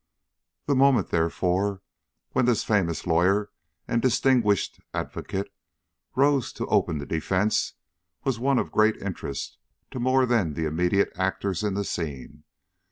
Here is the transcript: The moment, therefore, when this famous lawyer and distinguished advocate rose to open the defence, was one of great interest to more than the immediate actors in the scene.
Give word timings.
The 0.65 0.73
moment, 0.73 1.09
therefore, 1.09 1.83
when 2.31 2.45
this 2.45 2.63
famous 2.63 3.05
lawyer 3.05 3.51
and 3.87 4.01
distinguished 4.01 4.79
advocate 4.95 5.51
rose 6.15 6.51
to 6.53 6.65
open 6.65 6.97
the 6.97 7.05
defence, 7.05 7.73
was 8.23 8.39
one 8.39 8.57
of 8.57 8.71
great 8.71 8.97
interest 8.97 9.59
to 9.91 9.99
more 9.99 10.25
than 10.25 10.55
the 10.55 10.65
immediate 10.65 11.11
actors 11.17 11.63
in 11.63 11.75
the 11.75 11.83
scene. 11.83 12.45